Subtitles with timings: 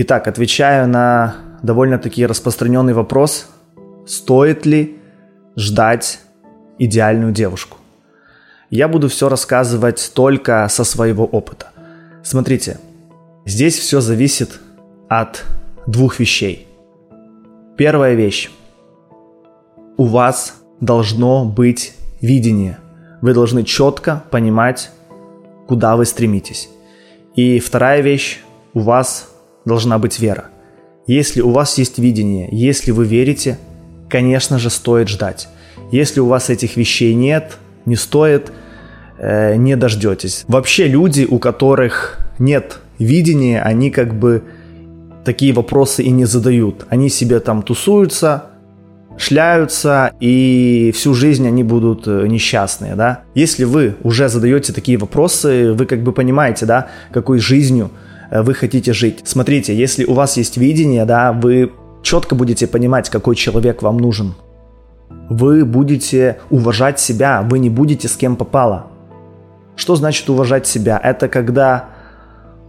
[0.00, 3.48] Итак, отвечаю на довольно-таки распространенный вопрос,
[4.06, 4.96] стоит ли
[5.56, 6.20] ждать
[6.78, 7.78] идеальную девушку.
[8.70, 11.70] Я буду все рассказывать только со своего опыта.
[12.22, 12.78] Смотрите,
[13.44, 14.60] здесь все зависит
[15.08, 15.44] от
[15.88, 16.68] двух вещей.
[17.76, 18.52] Первая вещь.
[19.96, 22.78] У вас должно быть видение.
[23.20, 24.92] Вы должны четко понимать,
[25.66, 26.68] куда вы стремитесь.
[27.34, 28.38] И вторая вещь.
[28.74, 29.34] У вас
[29.68, 30.46] должна быть вера.
[31.06, 33.58] Если у вас есть видение, если вы верите,
[34.08, 35.48] конечно же, стоит ждать.
[35.92, 38.52] Если у вас этих вещей нет, не стоит,
[39.18, 40.44] э, не дождетесь.
[40.48, 44.42] Вообще люди, у которых нет видения, они как бы
[45.24, 46.86] такие вопросы и не задают.
[46.90, 48.44] Они себе там тусуются,
[49.16, 53.22] шляются, и всю жизнь они будут э, несчастные, да.
[53.34, 57.90] Если вы уже задаете такие вопросы, вы как бы понимаете, да, какой жизнью
[58.30, 59.22] вы хотите жить.
[59.24, 64.34] Смотрите, если у вас есть видение, да, вы четко будете понимать, какой человек вам нужен.
[65.30, 68.88] Вы будете уважать себя, вы не будете с кем попало.
[69.76, 71.00] Что значит уважать себя?
[71.02, 71.90] Это когда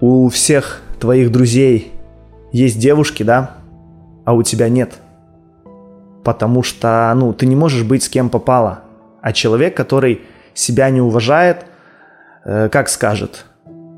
[0.00, 1.92] у всех твоих друзей
[2.52, 3.56] есть девушки, да,
[4.24, 4.94] а у тебя нет.
[6.24, 8.80] Потому что, ну, ты не можешь быть с кем попало.
[9.22, 10.20] А человек, который
[10.54, 11.66] себя не уважает,
[12.44, 13.46] э, как скажет–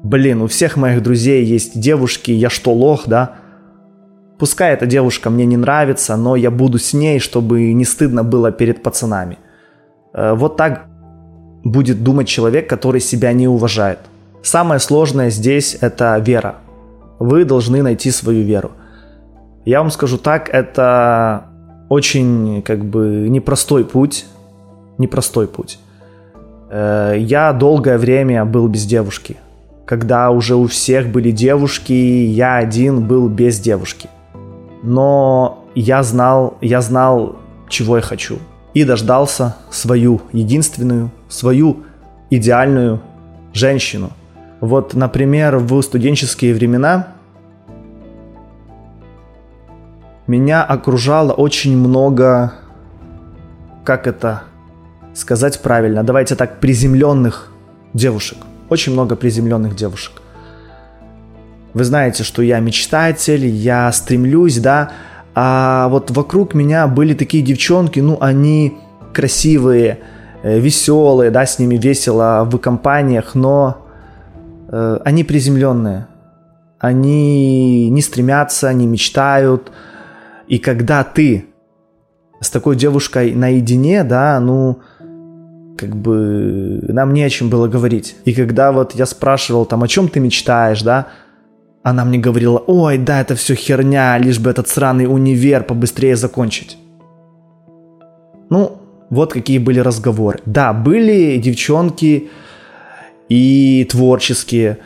[0.02, 3.36] блин, у всех моих друзей есть девушки, я что, лох, да?
[4.38, 8.50] Пускай эта девушка мне не нравится, но я буду с ней, чтобы не стыдно было
[8.50, 9.38] перед пацанами.
[10.12, 10.86] Э, вот так
[11.64, 14.00] будет думать человек, который себя не уважает.
[14.42, 16.56] Самое сложное здесь это вера.
[17.20, 18.72] Вы должны найти свою веру.
[19.64, 21.44] Я вам скажу так, это
[21.88, 24.26] очень как бы непростой путь.
[24.98, 25.78] Непростой путь.
[26.68, 29.36] Э, я долгое время был без девушки
[29.92, 34.08] когда уже у всех были девушки, я один был без девушки.
[34.82, 37.36] Но я знал, я знал,
[37.68, 38.38] чего я хочу.
[38.72, 41.82] И дождался свою единственную, свою
[42.30, 43.02] идеальную
[43.52, 44.12] женщину.
[44.62, 47.08] Вот, например, в студенческие времена
[50.26, 52.54] меня окружало очень много,
[53.84, 54.44] как это
[55.12, 57.52] сказать правильно, давайте так, приземленных
[57.92, 58.38] девушек
[58.72, 60.22] очень много приземленных девушек.
[61.74, 64.90] Вы знаете, что я мечтатель, я стремлюсь, да,
[65.34, 68.78] а вот вокруг меня были такие девчонки, ну, они
[69.12, 69.98] красивые,
[70.42, 73.86] э, веселые, да, с ними весело в компаниях, но
[74.68, 76.06] э, они приземленные.
[76.78, 79.70] Они не стремятся, не мечтают.
[80.48, 81.46] И когда ты
[82.40, 84.80] с такой девушкой наедине, да, ну,
[85.82, 88.14] как бы нам не о чем было говорить.
[88.24, 91.08] И когда вот я спрашивал там, о чем ты мечтаешь, да,
[91.82, 96.78] она мне говорила, ой, да, это все херня, лишь бы этот сраный универ побыстрее закончить.
[98.50, 98.78] Ну,
[99.10, 100.38] вот какие были разговоры.
[100.46, 102.30] Да, были девчонки
[103.28, 104.78] и творческие.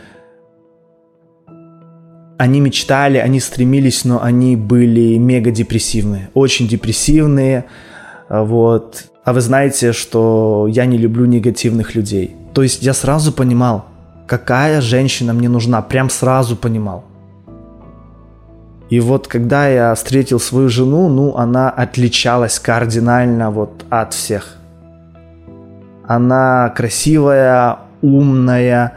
[2.38, 7.66] Они мечтали, они стремились, но они были мега депрессивные, очень депрессивные.
[8.30, 9.04] Вот.
[9.26, 12.36] А вы знаете, что я не люблю негативных людей.
[12.54, 13.84] То есть я сразу понимал,
[14.28, 17.04] какая женщина мне нужна, прям сразу понимал.
[18.88, 24.58] И вот когда я встретил свою жену, ну, она отличалась кардинально вот от всех.
[26.06, 28.92] Она красивая, умная,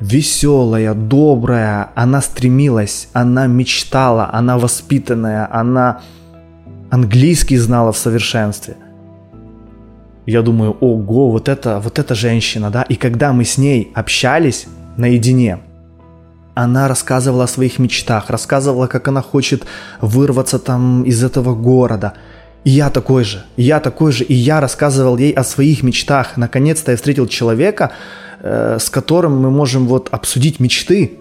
[0.00, 6.00] веселая, добрая, она стремилась, она мечтала, она воспитанная, она
[6.90, 8.74] английский знала в совершенстве–
[10.30, 12.82] я думаю, ого, вот это, вот эта женщина, да.
[12.82, 14.66] И когда мы с ней общались
[14.98, 15.60] наедине,
[16.54, 19.64] она рассказывала о своих мечтах, рассказывала, как она хочет
[20.02, 22.12] вырваться там из этого города.
[22.64, 26.36] И я такой же, и я такой же, и я рассказывал ей о своих мечтах.
[26.36, 27.92] Наконец-то я встретил человека,
[28.40, 31.12] э, с которым мы можем вот обсудить мечты.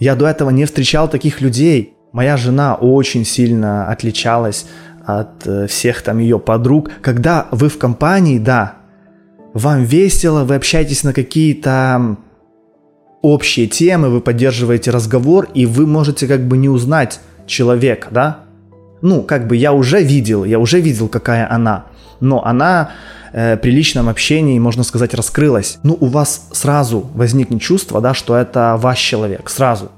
[0.00, 1.94] Я до этого не встречал таких людей.
[2.12, 4.66] Моя жена очень сильно отличалась
[5.06, 6.90] от э, всех там ее подруг.
[7.00, 8.74] Когда вы в компании, да,
[9.52, 12.16] вам весело, вы общаетесь на какие-то
[13.22, 18.40] общие темы, вы поддерживаете разговор, и вы можете как бы не узнать человека, да?
[19.00, 21.86] Ну, как бы я уже видел, я уже видел, какая она,
[22.20, 22.90] но она
[23.32, 25.78] э, при личном общении, можно сказать, раскрылась.
[25.82, 29.90] Ну, у вас сразу возникнет чувство, да, что это ваш человек, сразу.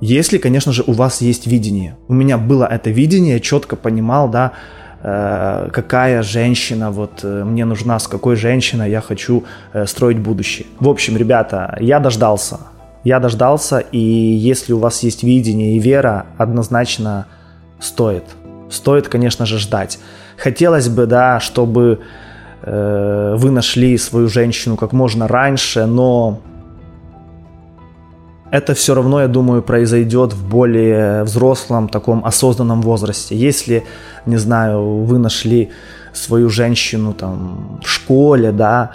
[0.00, 1.96] Если, конечно же, у вас есть видение.
[2.08, 4.52] У меня было это видение, я четко понимал, да,
[5.02, 9.44] э, какая женщина вот э, мне нужна, с какой женщиной я хочу
[9.74, 10.66] э, строить будущее.
[10.78, 12.58] В общем, ребята, я дождался
[13.04, 17.26] Я дождался, и если у вас есть видение и вера, однозначно
[17.78, 18.24] стоит.
[18.70, 19.98] Стоит, конечно же, ждать.
[20.38, 21.98] Хотелось бы, да, чтобы
[22.62, 26.42] вы нашли свою женщину как можно раньше, но
[28.50, 33.36] это все равно, я думаю, произойдет в более взрослом, таком осознанном возрасте.
[33.36, 33.84] Если,
[34.26, 35.70] не знаю, вы нашли
[36.12, 38.92] свою женщину там в школе, да,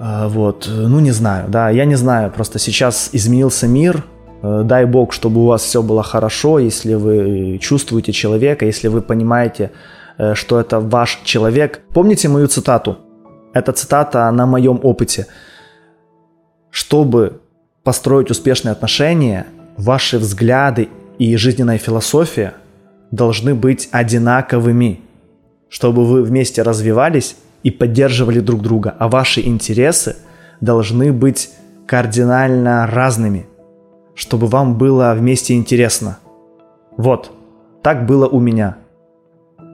[0.00, 4.02] а, вот, ну не знаю, да, я не знаю, просто сейчас изменился мир,
[4.42, 9.02] э, дай бог, чтобы у вас все было хорошо, если вы чувствуете человека, если вы
[9.02, 9.70] понимаете,
[10.18, 11.82] э, что это ваш человек.
[11.94, 12.96] Помните мою цитату?
[13.52, 15.26] Эта цитата на моем опыте.
[16.70, 17.42] Чтобы
[17.84, 19.46] построить успешные отношения,
[19.76, 20.88] ваши взгляды
[21.18, 22.54] и жизненная философия
[23.10, 25.00] должны быть одинаковыми,
[25.68, 30.16] чтобы вы вместе развивались и поддерживали друг друга, а ваши интересы
[30.60, 31.50] должны быть
[31.86, 33.46] кардинально разными,
[34.14, 36.18] чтобы вам было вместе интересно.
[36.96, 37.32] Вот,
[37.82, 38.76] так было у меня.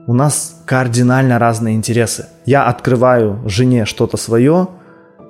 [0.07, 2.27] У нас кардинально разные интересы.
[2.45, 4.67] Я открываю жене что-то свое,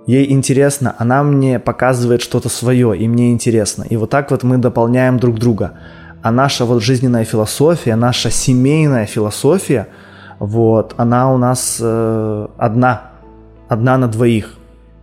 [0.09, 3.85] ей интересно, она мне показывает что-то свое, и мне интересно.
[3.87, 5.73] И вот так вот мы дополняем друг друга.
[6.23, 9.87] А наша вот жизненная философия, наша семейная философия,
[10.39, 13.11] вот, она у нас э, одна,
[13.67, 14.55] одна на двоих.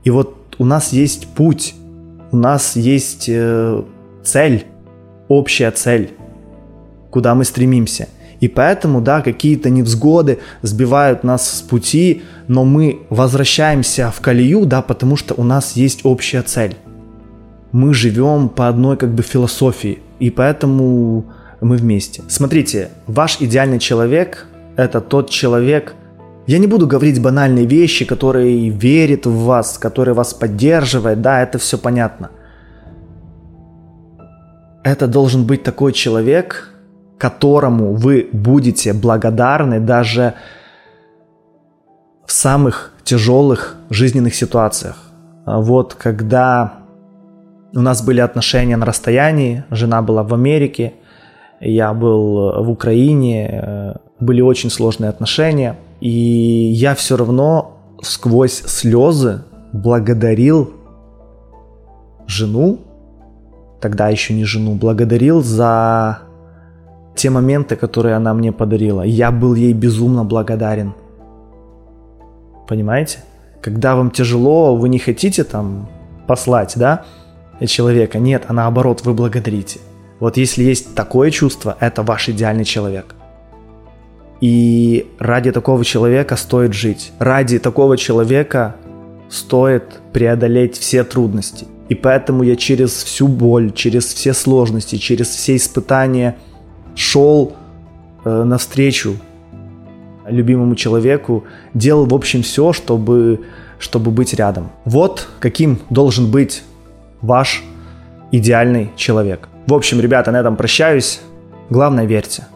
[0.03, 1.75] И вот у нас есть путь,
[2.33, 3.83] у нас есть э,
[4.25, 4.67] цель,
[5.29, 6.15] общая цель,
[7.11, 8.09] куда мы стремимся.
[8.41, 14.83] И поэтому, да, какие-то невзгоды сбивают нас с пути, но мы возвращаемся в колею, да,
[14.83, 16.77] потому что у нас есть общая цель.
[17.73, 21.27] Мы живем по одной как бы философии, и поэтому
[21.61, 22.23] мы вместе.
[22.29, 24.47] Смотрите, ваш идеальный человек–
[24.77, 25.95] это тот человек,
[26.47, 31.59] я не буду говорить банальные вещи, которые верит в вас, который вас поддерживает, да, это
[31.59, 32.31] все понятно.
[34.85, 36.76] Это должен быть такой человек,
[37.19, 40.35] которому вы будете благодарны даже
[42.27, 44.97] в самых тяжелых жизненных ситуациях.
[45.45, 46.81] А вот когда
[47.75, 50.95] у нас были отношения на расстоянии, жена была в Америке,
[51.61, 59.43] я был в Украине, э, были очень сложные отношения, и я все равно сквозь слезы
[59.73, 60.73] благодарил
[62.27, 62.81] жену,
[63.81, 66.26] тогда еще не жену, благодарил за
[67.17, 69.03] те моменты, которые она мне подарила.
[69.03, 70.93] Я был ей безумно благодарен.
[72.69, 73.19] Понимаете?
[73.63, 75.89] Когда вам тяжело, вы не хотите там
[76.27, 77.05] послать, да,
[77.67, 78.19] человека.
[78.19, 79.81] Нет, а наоборот, вы благодарите.
[80.21, 83.15] Вот если есть такое чувство, это ваш идеальный человек.
[84.41, 87.13] И ради такого человека стоит жить.
[87.19, 88.77] Ради такого человека
[89.31, 91.67] стоит преодолеть все трудности.
[91.89, 96.37] И поэтому я через всю боль, через все сложности, через все испытания–
[96.97, 97.53] шел
[98.25, 99.17] э, навстречу
[100.29, 101.45] любимому человеку,
[101.75, 103.43] делал, в общем, все, чтобы,
[103.79, 104.71] чтобы быть рядом.
[104.85, 106.65] Вот каким должен быть
[107.21, 107.63] ваш
[108.33, 109.49] идеальный человек.
[109.67, 111.21] В общем, ребята, на этом прощаюсь.
[111.71, 112.47] Главное, верьте.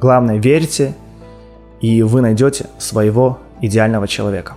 [0.00, 0.94] Главное, верьте,
[1.80, 4.54] и вы найдете своего идеального человека.